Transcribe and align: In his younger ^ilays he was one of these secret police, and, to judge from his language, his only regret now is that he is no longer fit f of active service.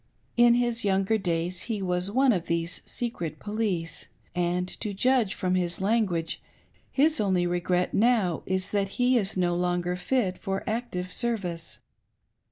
In 0.35 0.55
his 0.55 0.83
younger 0.83 1.19
^ilays 1.19 1.65
he 1.65 1.79
was 1.79 2.09
one 2.09 2.31
of 2.33 2.47
these 2.47 2.81
secret 2.87 3.37
police, 3.37 4.07
and, 4.33 4.67
to 4.67 4.95
judge 4.95 5.35
from 5.35 5.53
his 5.53 5.79
language, 5.79 6.41
his 6.89 7.21
only 7.21 7.45
regret 7.45 7.93
now 7.93 8.41
is 8.47 8.71
that 8.71 8.89
he 8.97 9.15
is 9.15 9.37
no 9.37 9.55
longer 9.55 9.95
fit 9.95 10.37
f 10.37 10.47
of 10.47 10.63
active 10.65 11.13
service. 11.13 11.77